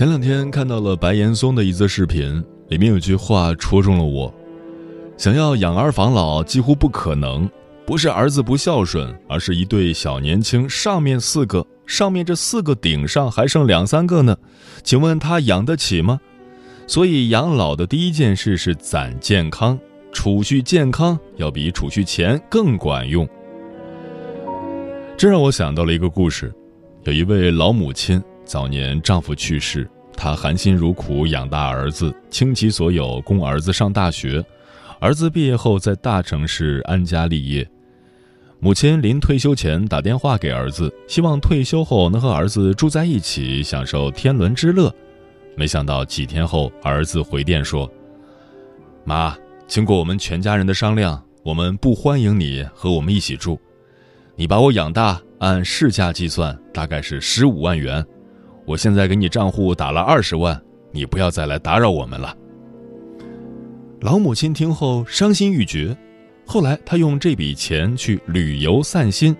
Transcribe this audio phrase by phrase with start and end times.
[0.00, 4.34] 前两天看到了白岩松的一则视频，里面有句话戳中了我：
[5.18, 7.46] 想要养儿防老几乎不可能，
[7.84, 14.34] 不是儿子不孝顺，而是一对小年轻，上面四个，上面这四个顶上还剩两三个呢，
[14.82, 16.18] 请问他养得起吗？
[16.86, 19.78] 所以养老的第一件事是攒健康，
[20.14, 23.28] 储蓄健康要比储蓄钱更管用。
[25.18, 26.50] 这让我想到了一个故事，
[27.04, 28.18] 有一位老母亲。
[28.50, 34.44] 早年丈夫去世，她含辛茹苦养大儿子，倾其所有供儿子上大学。
[34.98, 37.64] 儿子毕业后在大城市安家立业。
[38.58, 44.92] 母亲临退休前打电话给儿子，希望退休后能和儿子住在一起，享受天伦之乐。
[45.56, 47.88] 没想到几天后，儿子回电说
[49.06, 53.60] ：“妈，经过我们全家人的商量，我们不欢迎你和我们一起住。
[54.34, 58.04] 你把我养大，按市价计算，大概是十五万元。”
[58.70, 62.36] 我现在给你账户打了二十万，你不要再来打扰我们了。
[64.00, 65.96] 老母亲听后伤心欲绝，
[66.46, 69.36] 后来她用这笔钱去旅游散心，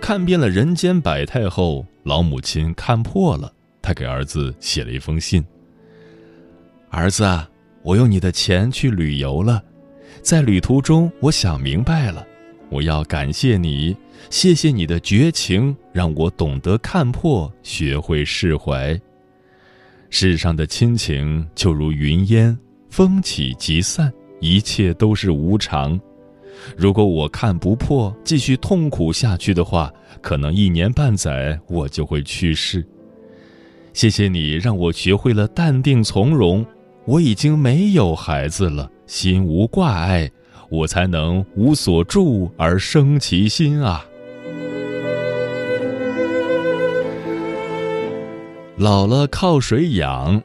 [0.00, 5.44] 看遍了人间百态后，老母亲看破了，她给儿子写了一封信
[6.90, 7.48] ：“儿子啊，
[7.84, 9.62] 我用你的钱去旅游了，
[10.20, 12.26] 在旅途中，我想明白了，
[12.74, 13.96] 我要感谢你。”
[14.30, 18.98] 谢谢你的绝情，让我懂得看破，学会释怀。
[20.08, 22.56] 世上的亲情就如云烟，
[22.88, 26.00] 风起即散，一切都是无常。
[26.76, 29.92] 如果我看不破，继续痛苦下去的话，
[30.22, 32.84] 可能一年半载我就会去世。
[33.92, 36.64] 谢谢你让我学会了淡定从容，
[37.04, 40.30] 我已经没有孩子了，心无挂碍，
[40.76, 44.04] 我才能无所住而生其心啊。
[48.76, 50.42] 老了靠谁养？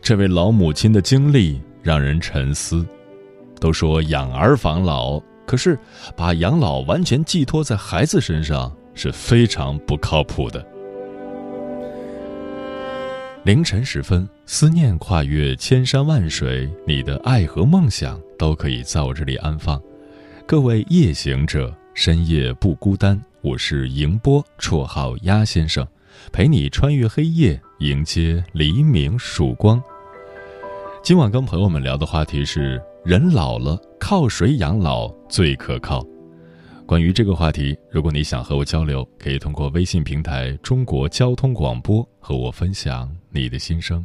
[0.00, 2.84] 这位老母亲的经历让人沉思。
[3.58, 5.78] 都说养儿防老，可是
[6.16, 10.66] 把养老完全寄托在孩子身上是非常不靠谱的。
[13.44, 19.80] 凌晨时分，思念跨越千山万水，你的爱和梦想都可以在我这里安放。
[20.48, 23.22] 各位夜行者，深夜不孤单。
[23.40, 25.86] 我是迎波，绰号鸭先生。
[26.32, 29.80] 陪你穿越黑夜，迎接黎明曙光。
[31.04, 36.04] 今晚跟朋友们聊的话题是：人老了靠谁养老最可靠？
[36.84, 44.04] 关于这个话题，如果你想和我交流，可以通过微信平台“中国交通广播”和我分享你的心声。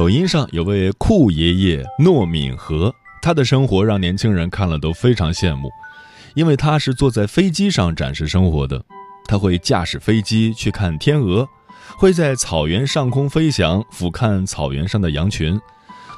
[0.00, 5.68] 抖音上有位酷爷爷糯敏和，他的生活让年轻人看了都非常羡慕，
[6.34, 8.82] 因为他是坐在飞机上展示生活的。
[9.26, 11.46] 他会驾驶飞机去看天鹅，
[11.98, 15.60] 会在草原上空飞翔俯瞰草原上的羊群，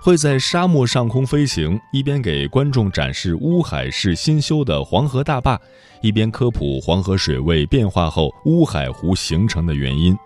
[0.00, 5.61] 会在沙漠上空飞行，一边给观众展示乌海市新修的黄河大坝，
[6.02, 10.17] 一边科普黄河水位变化后乌海湖形成的原因。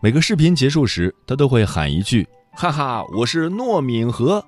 [0.00, 4.44] 每个视频结束时，他都会喊一句：“哈哈，我是糯敏河。”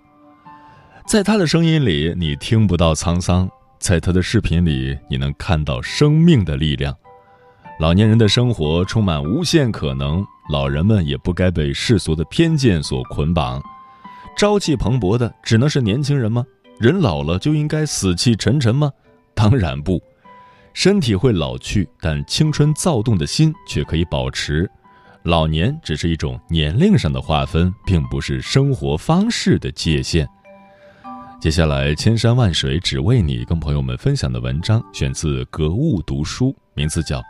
[1.06, 3.49] 在他的声音里，你听不到沧桑；
[3.81, 6.94] 在他的视频里，你能看到生命的力量。
[7.81, 13.61] 老年人的生活充满无限可能，老人们也不该被世俗的偏见所捆绑。
[14.37, 16.47] 朝气蓬勃的只能是年轻人吗？
[16.79, 18.91] 人老了就应该死气沉沉吗？
[19.35, 20.00] 当然不，
[20.73, 24.70] 身体会老去，但青春躁动的心却可以保持。
[25.26, 30.25] 老年只是一种年龄上的划分，并不是生活方式的界限。
[31.40, 37.19] 接下来，千山万水只为你，跟朋友们分享的文章选自格物读书，名字叫《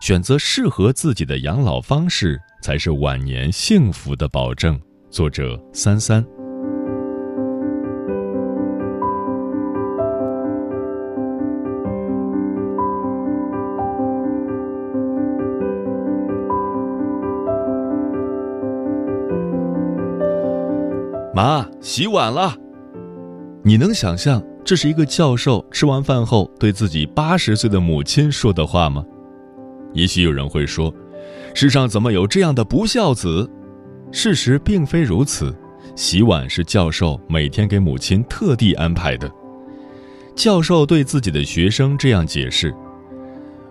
[0.00, 4.76] 选择适合自己的养老方式，才是晚年幸福的保证》，
[5.08, 6.43] 作者三三。
[21.44, 22.56] 妈，洗碗了。
[23.62, 29.04] 你能想象这是一个教授吃完饭后对自己八十岁的母亲说的话吗？
[29.92, 30.90] 也许有人会说，
[31.52, 33.46] 世上怎么有这样的不孝子？
[34.10, 35.54] 事实并非如此，
[35.94, 39.30] 洗碗是教授每天给母亲特地安排的。
[40.34, 42.74] 教授对自己的学生这样解释：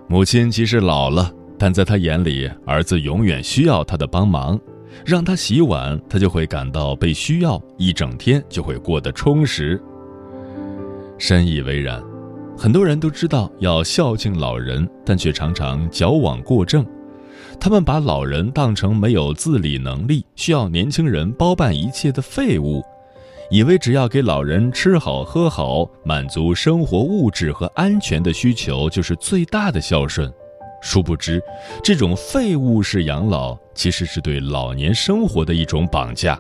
[0.08, 4.60] 母亲即使老了，但在他眼里，儿子永远需要他的帮忙。
[5.06, 9.82] 让他洗碗，他就会感到被需要，一整天就会过得充实。
[11.18, 12.02] 深以为然，
[12.58, 16.86] 很多人都知道要孝敬老人，但却常常矫枉过正。
[17.60, 22.82] 他们把老人当成没有自理能力、需要年轻人包办一切的废物，
[23.50, 30.32] 以为只要给老人吃好喝好，满足生活物质和安全的需求，就是最大的孝顺。
[30.84, 31.42] 殊不知，
[31.82, 36.38] 这种废物式养老其实是对老年生活的一种绑架。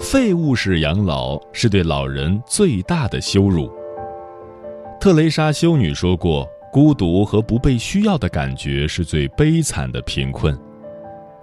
[0.00, 3.70] 废物式养老是对老人最大的羞辱。
[5.00, 10.58] 特蕾莎修女说过：“孤独和不被需要的感觉是最悲惨的贫困。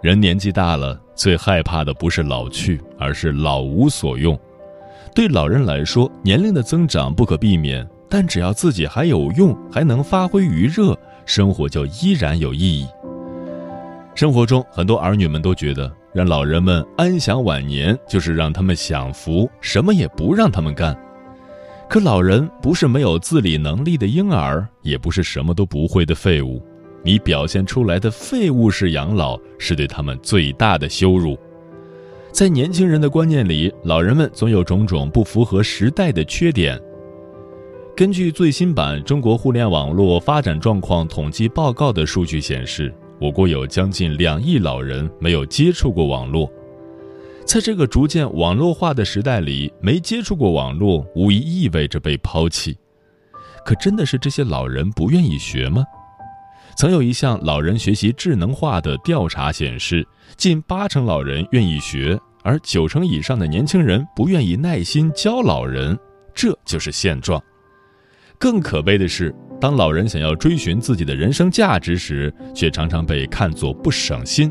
[0.02, 4.38] 人年纪大了，最害怕的不是老去，而是老无所用。”
[5.20, 12.88] 对老人来说，年龄的增长不可避免，但只要自己还有用，还能发挥余热，生活就依然有意义。
[14.16, 20.98] 生活中，很多儿女们都觉得让老人们安享晚年就是让他们享福，什么也不让他们干。
[21.90, 26.66] 可老人不是没有自理能力的婴儿，也不是什么都不会的废物。
[27.04, 31.38] 你表现出来的废物式养老，是对他们最大的羞辱。
[32.32, 36.80] 在年轻人的观念里，老人们总有种种不符合时代的缺点。
[37.96, 46.50] 根据最新版《中国互联网络发展状况统计报告》的数据显示，我国有将近两亿老人没有接触过网络。
[47.46, 52.78] 在这个逐渐网络化的时代里，没接触过网络，无疑意味着被抛弃。
[53.66, 55.84] 可真的是这些老人不愿意学吗？
[56.80, 66.00] 曾有一项老人学习智能化的调查显示，近八成老人愿意学，而九成以上的年轻人不愿意耐心教老人，
[66.34, 67.44] 这就是现状。
[68.38, 74.50] 更可悲的是，当老人想要追寻自己的人生价值时，却常常被看作不省心。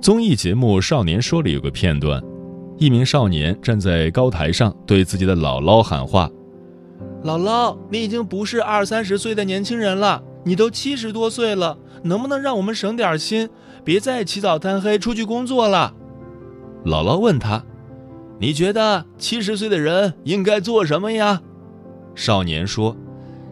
[0.00, 2.20] 综艺节目《少年说》里有个片段，
[2.76, 6.28] 一名少年站在高台上对自己的姥姥喊话
[7.22, 13.50] ：“姥姥，你已经不是二三十岁的年轻人了。”你都七十多岁了，能不能让我们省点心，
[13.82, 15.92] 别再起早贪黑出去工作了？
[16.84, 17.64] 姥姥问他
[18.38, 21.42] ：“你觉得七十岁的人应该做什么呀？”
[22.14, 22.96] 少年说：“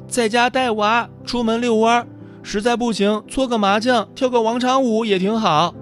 [0.06, 2.06] 在家带娃，出门遛弯，
[2.44, 5.74] 实在不行搓个麻将，跳个广场舞也挺好。”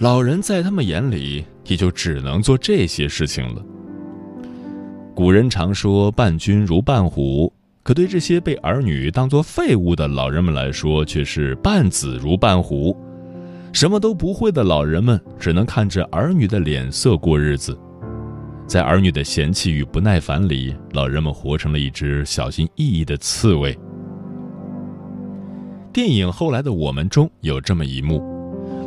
[0.00, 3.64] 老人在他们眼里也就只能做这些事情了。
[5.14, 7.50] 古人常说：“伴君如伴虎。”
[7.86, 12.96] 可对这些被儿女当作废物的老人们来说，却是伴子如伴虎。
[13.72, 17.78] 什么都不会的老人们，只能看着儿女的脸色过日子。
[18.66, 23.78] 在儿女的嫌弃与不耐烦里，老人们活成了一只小心翼翼的刺猬。
[25.92, 28.20] 电影《后来的我们》中有这么一幕：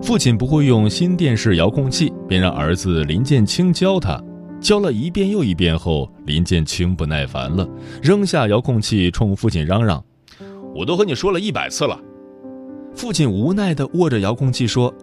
[0.03, 4.21] 父亲不会用新电视遥控器，便让儿子林建清教他。
[4.61, 7.67] 教了一遍又一遍后，林建清不耐烦了，
[8.01, 10.03] 扔下遥控器，冲父亲嚷嚷
[10.75, 11.99] ：“我都和你说了一百次了！”
[12.93, 14.93] 父亲无奈地握着遥控器说：“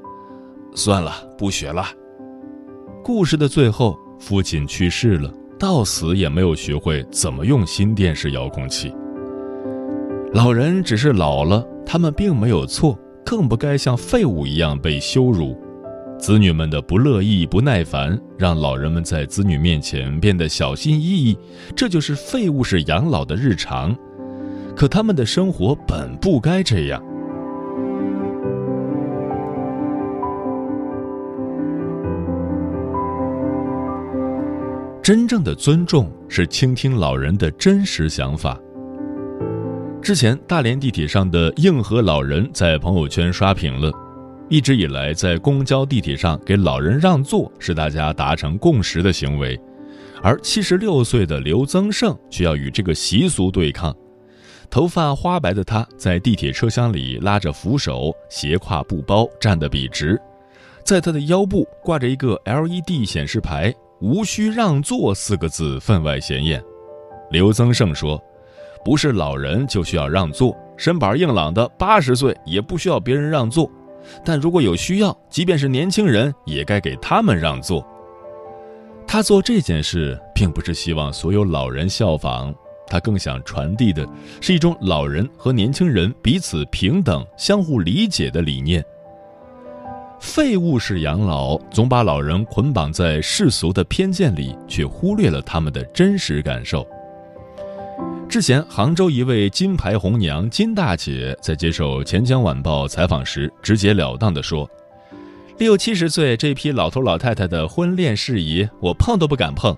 [0.74, 1.86] 算了，不学了。”
[3.02, 8.92] 故事的最后，父亲去世了，到死也没有学会怎么用新电视遥控器。
[10.32, 15.56] 老人只是老了，他们并没有错，更不该像废物一样被羞辱。
[16.18, 21.38] 子女们的不乐意、不耐烦，让老人们在子女面前变得小心翼翼，
[21.76, 23.96] 这就是废物式养老的日常。
[24.74, 27.02] 可他们的生活本不该这样。
[35.02, 38.58] 真正的尊重是倾听老人的真实想法。
[40.02, 43.92] 之前大连地铁上的硬核老人在朋友圈刷屏了。
[44.48, 49.58] 一直以来，在公交、地铁上给老人让座是大家达成共识的行为，
[50.22, 53.94] 而七十六岁的刘增胜却要与这个习俗对抗。
[54.70, 60.20] 头发花白的他在地铁车厢里拉着扶手，斜挎布包，站得笔直，
[60.84, 63.74] 在他的腰部挂着一个 LED 显示牌。
[63.98, 66.62] 无需让座四个字分外显眼。
[67.30, 68.22] 刘增胜说
[68.84, 73.70] ：“不是老人就需要让座，身板硬朗的八十岁也不需要别人让座。
[74.24, 77.86] 但如果有需要，即便是年轻人也该给他们让座。”
[79.06, 82.52] 他做这件事，并不是希望所有老人效仿，
[82.88, 84.06] 他更想传递的
[84.40, 88.84] 是一种老人和年轻人彼此平等、相互理解的理念。
[90.18, 96.86] 废物式养老，总把老人捆绑在世俗的偏见里，却忽略了他们的真实感受。
[98.28, 104.68] 之前，杭州一位金牌红娘金大姐在接受《钱江晚报》采访时，直截了当地说
[105.58, 109.74] ：“六七十岁这批老头老太太的婚恋事宜，我碰都不敢碰。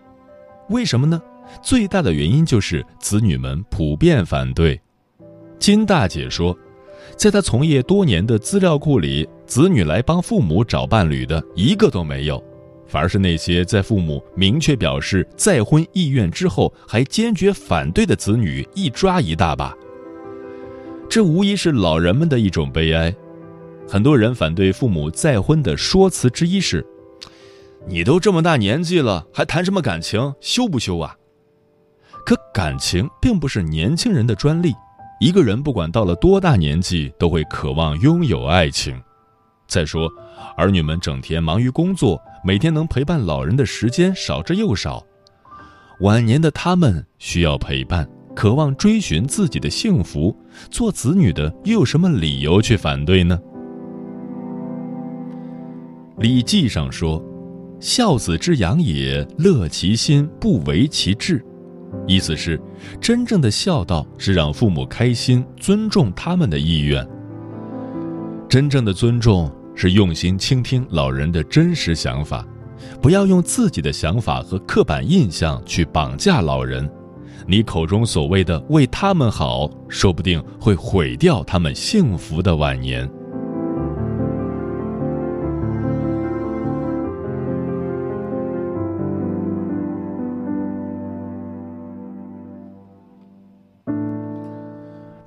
[0.71, 1.21] 为什么呢？
[1.63, 4.81] 最大的原因就是子女们普遍反对。”
[5.61, 6.57] 金大姐说。
[7.17, 12.43] 在她从业多年的资料库里，子女来帮父母找伴侣的一个都没有，
[12.89, 19.75] 反而是那些在父母明确表示再婚意愿之后还坚决反对的子女一抓一大把。
[21.09, 23.15] 这无疑是老人们的一种悲哀。
[23.87, 26.85] 很多人反对父母再婚的说辞之一是
[27.89, 30.35] ：“你都这么大年纪了，还谈什么感情？
[30.41, 31.17] 羞不羞啊？”
[32.27, 34.75] 可感情并不是年轻人的专利。
[35.21, 39.01] 一个人不管到了多大年纪，都会渴望拥有爱情。
[39.67, 40.11] 再说，
[40.57, 45.05] 儿女们整天忙于工作，每天能陪伴老人的时间少之又少。
[46.01, 50.37] 晚年的他们需要陪伴，渴望追寻自己的幸福。
[50.71, 53.39] 做子女的又有什么理由去反对呢？
[56.21, 57.25] 《礼记》上说
[57.79, 61.45] ：“孝子之养也，乐其心，不为其志。”
[62.07, 62.61] 意思是，
[63.01, 67.07] 真正的孝道是让父母开心，尊重他们的意愿。
[68.49, 72.45] 真正的尊重是用心倾听老人的真实想法，
[73.01, 76.91] 不要用自己的想法和刻板印象去绑架老人。
[77.47, 83.09] 你口中所谓的为他们好，说不定会毁掉他们幸福的晚年。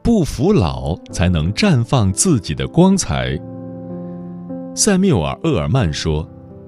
[0.04, 3.40] 不服老，才能绽放自己的光彩。
[4.74, 6.28] 塞缪尔·厄尔曼说：“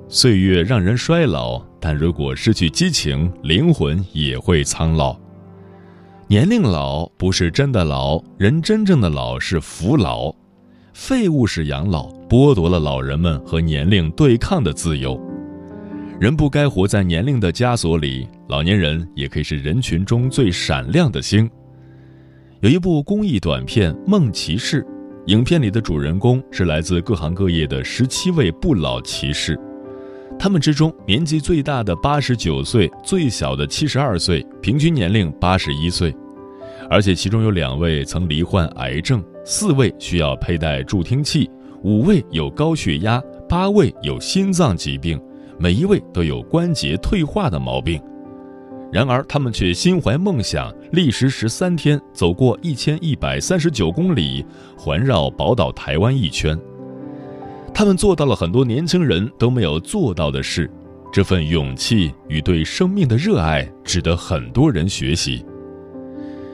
[0.10, 5.18] 岁月让人衰老，但如果失去激情，灵魂也会苍老。
[6.28, 10.34] 年龄老不是真的老，人真正的老是服老。
[10.94, 15.20] 废物式养老剥夺了老人们和年龄对抗的自由。
[16.20, 21.50] 人不该活在年龄的枷锁里，老年人也可以是人群中最闪亮的星。”
[22.60, 24.84] 有一部公益短片《梦骑士》，
[25.28, 29.58] 影片里的主人公是来自各行各业的十七位不老骑士，
[30.38, 36.14] 他们之中年纪最大的八十九岁，最小的七十二岁，平均年龄八十一岁，
[36.90, 41.50] 而且其中有两位曾罹患癌症，四位需要佩戴助听器，
[41.84, 45.18] 五位有高血压，八位有心脏疾病，
[45.58, 48.02] 每一位都有关节退化的毛病。
[48.94, 54.46] 然而，他们却心怀梦想，历时十三天走过一千一百三十九公里，
[54.78, 56.56] 环绕宝岛台湾一圈。
[57.74, 60.70] 他们做到了很多年轻人都没有做到的事，
[61.12, 65.44] 这份勇气与对生命的热爱值得很多人学习。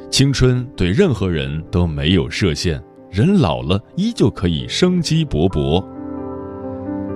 [0.10, 2.81] 青春对任何人都没有设限，
[3.12, 5.86] 人老了依旧可以生机勃勃。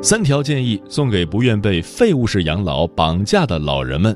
[0.02, 4.14] 三条建议送给不愿被废物式养老绑架的老人们。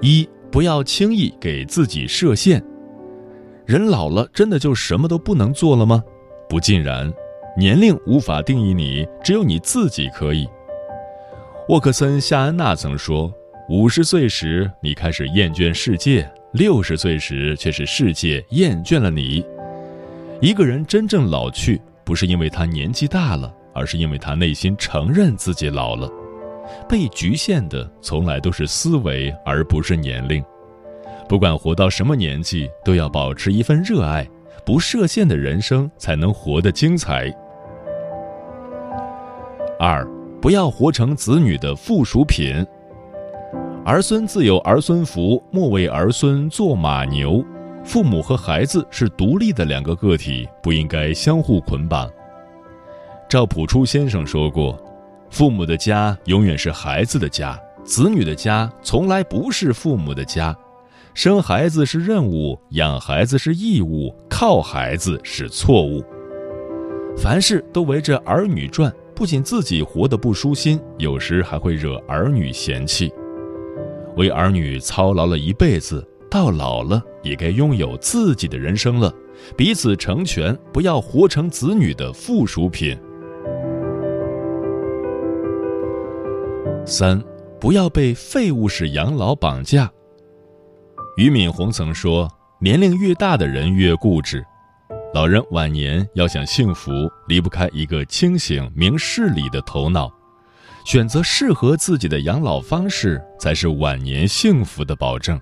[0.00, 2.62] 一不要轻易给自己设限，
[3.66, 6.02] 人老了真的就什么都不能做了吗？
[6.48, 7.12] 不尽然，
[7.56, 10.48] 年龄无法定义你，只有你自己可以。
[11.68, 13.32] 沃克森·夏安娜曾说
[13.68, 19.44] ：“五十岁时，你开始厌倦世界；六十岁时却是世界厌倦了你。
[20.40, 26.08] 一个人真正老去，不是因为他年纪大了，而是因为他内心承认自己老了。
[26.88, 30.44] 被局限的从来都是思维，而不是年龄。
[31.28, 34.26] 不管活到什么年纪，都要保持一份热爱，
[34.64, 37.32] 不设限的人生才能活得精彩。
[39.78, 40.06] 二，
[40.40, 42.66] 不要活成子女的附属品。
[43.84, 47.44] 儿孙自有儿孙福，莫为儿孙做马牛。
[47.84, 52.10] 父母和孩子是独立的两个个体，不应该相互捆绑。
[53.28, 54.78] 赵朴初先生说过
[55.30, 60.56] ：“父母的家永远是孩子的家，子女的家从来不是父母的家。
[61.14, 66.04] 生孩子是任务，养孩子是义务，靠孩子是错误。
[67.16, 73.12] 凡事都围着儿女转。”不仅自己活得不舒心，有时还会惹儿女嫌弃。
[74.16, 79.12] 为儿女操劳了一辈子，到老了也该拥有自己的人生了。
[79.56, 82.96] 彼此成全，不要活成子女的附属品。
[86.88, 87.22] 三，
[87.60, 89.92] 不要被废物式养老绑架。
[91.18, 92.26] 俞敏洪曾说
[92.62, 94.42] ：“年龄越大的人越固执。”
[95.12, 96.90] 老人晚年要想幸福，
[97.26, 100.10] 离不开一个清醒、明事理的头脑。
[100.86, 105.38] 选择适合自己的养老方式，才是晚年幸福的保证。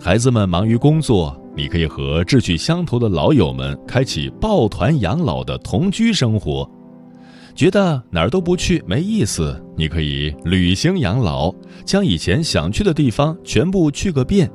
[0.00, 6.68] 孩子们忙于工作，你可以和志趣相投的老友们开启抱团养老的同居生活。
[7.56, 11.50] 觉得哪儿都不去没意思，你可以旅行养老，
[11.86, 14.50] 将以前想去的地方全部去个遍。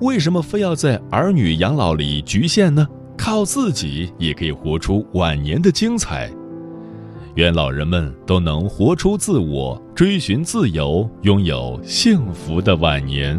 [0.00, 2.88] 为什么非要在儿女养老里局限呢？
[3.18, 6.30] 靠自己也可以活出晚年的精彩。
[7.34, 13.38] 愿老人们都能活出自我，追寻自由，拥有幸福的晚年。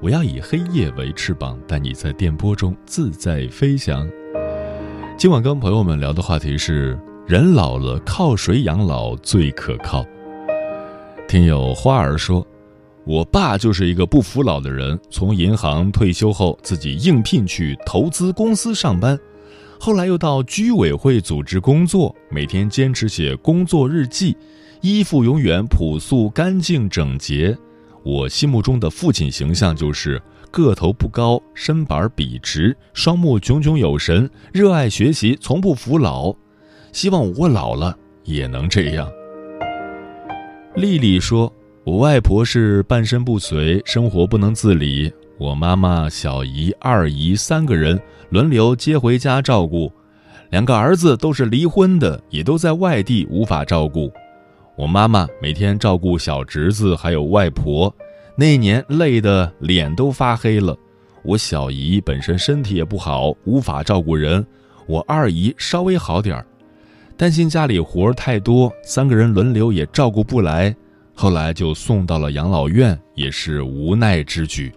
[0.00, 4.08] 我要以黑夜为翅膀，带你在电波中自在飞翔。
[5.18, 10.06] 今晚跟朋友们聊的话题是：人老了靠谁养老最可靠？
[11.26, 12.46] 听友花儿说，
[13.04, 19.18] 我爸就是一个不服老的人，从银行退休后自己应聘去投资公司上班。
[19.80, 24.36] 后来又到居委会组织工作，每天坚持写工作日记，
[24.80, 27.58] 衣服永远朴素干净整洁。
[28.02, 36.34] 我心目中的父亲形象就是个头不高，身板笔直，双目炯炯有神，热爱学习，从不服老。
[36.92, 39.10] 希望我老了也能这样。
[40.74, 41.52] 丽丽说
[41.84, 45.12] ：“我外婆是半身不遂，生活不能自理。
[45.38, 49.90] 我妈妈、小姨、二姨三个人。”轮流接回家照顾，
[50.50, 54.12] 两个儿子都是离婚的，也都在外地，无法照顾。
[54.78, 57.92] 我妈妈每天照顾小侄子，还有外婆，
[58.36, 60.78] 那一年累得脸都发黑了。
[61.24, 64.46] 我小姨本身身体也不好，无法照顾人。
[64.86, 66.46] 我二姨稍微好点儿，
[67.16, 70.72] 担心家里活儿太多，三个人轮流也照顾不来，
[71.12, 74.72] 后来就送到了养老院，也是无奈之举。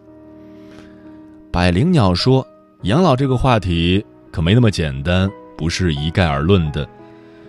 [1.52, 2.44] 百灵鸟说。
[2.86, 6.90] 养老这个话题可没那么简单，不是一概而论的。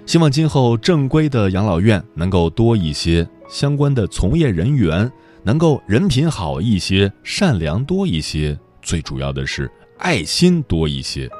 [0.04, 5.10] 希望今后正规的养老院能够多一些，相关的从业人员
[5.42, 11.30] 能够人品好一些，善良多一些，最主要的是爱心多一些。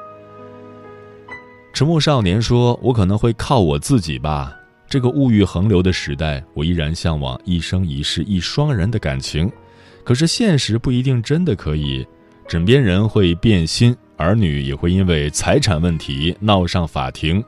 [1.73, 4.55] 沉默少年说：“我可能会靠我自己吧。
[4.87, 9.51] 这个物欲横流的时代，我依然向往一生一世一双人的感情，
[10.03, 12.05] 可是现实不一定真的可以。”
[12.47, 17.43] 枕边人会变心，儿女也会因为财产问题闹上法庭。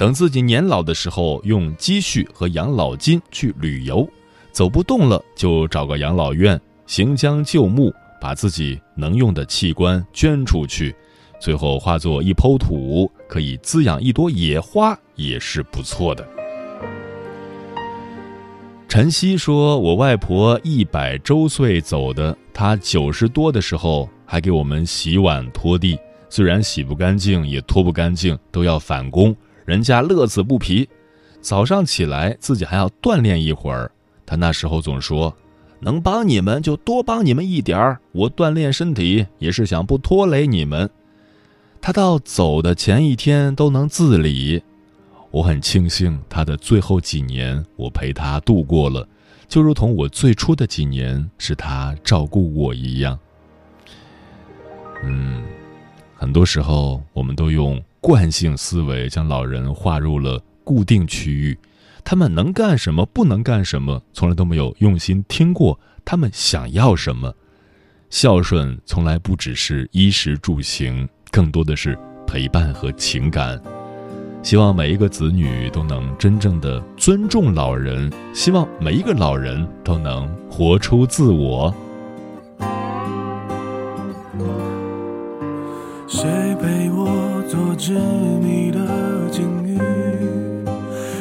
[0.00, 4.08] 等自己年老的时候，用积蓄和养老金去旅游，
[4.50, 10.96] 走不动了就找个养老院，行将就木，把自己能用的器官捐出去，
[11.38, 16.26] 最后化作一抔土，可以滋养一朵野花，也是不错的。
[18.88, 25.98] 晨曦说：“我外婆一百周岁走的，她九十多的时候还给我们洗碗拖地，
[26.30, 30.88] 虽然洗不干净也拖不干净，都要返工，人家乐此不疲。
[31.40, 33.90] 早上起来自己还要锻炼一会儿。
[34.24, 35.34] 他那时候总说。”
[35.82, 40.90] 能帮你们就多帮你们一点儿，我锻炼身体也是想不拖累你们。
[41.80, 44.62] 他到走的前一天都能自理，
[45.30, 49.08] 我很庆幸他的最后几年我陪他度过了，
[49.48, 53.18] 就如同我最初的几年是他照顾我一样。
[55.02, 55.42] 嗯，
[56.14, 61.58] 很多时候我们都用惯性思维将老人划入了固定区域。
[62.02, 67.34] 他们能干什么，不能干什么，从来都没有用心听过他们想要什么。
[68.08, 73.60] 孝顺从来不只是衣食住行，更多的是陪伴和情感。
[74.42, 81.72] 希望每一个子女都能真正的尊重老人，希望每一个老人都能活出自我。
[86.08, 88.78] 谁陪我做执迷的
[89.32, 89.76] 鲸鱼？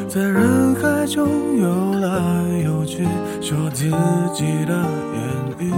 [0.08, 2.08] 在人海中游来
[2.64, 3.04] 游去，
[3.42, 3.86] 说自
[4.32, 4.76] 己的
[5.16, 5.24] 言
[5.58, 5.74] 语。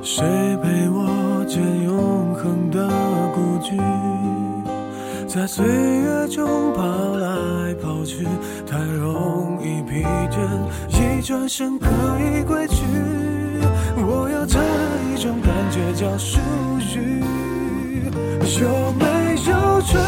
[0.00, 0.24] 谁
[0.62, 2.88] 陪我建永恒的
[3.34, 3.76] 故居？
[5.26, 6.84] 在岁月中跑
[7.16, 8.28] 来跑去，
[8.64, 10.38] 太容易疲倦，
[10.88, 11.88] 一转身可
[12.20, 12.84] 以归去。
[14.06, 14.60] 我要这
[15.12, 15.52] 一种感
[15.98, 16.38] 叫属
[16.94, 17.24] 于，
[18.60, 19.04] 有没
[19.50, 20.00] 有吹